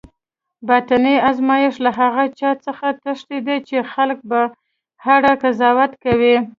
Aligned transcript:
باطني 0.67 1.13
آرامښت 1.29 1.79
له 1.85 1.91
هغه 1.99 2.23
چا 2.39 2.51
څخه 2.65 2.87
تښتي 3.03 3.37
چی 3.67 3.77
د 3.81 3.87
خلکو 3.93 4.25
په 4.29 4.41
اړه 5.15 5.31
قضاوت 5.41 5.91
کوي 6.03 6.35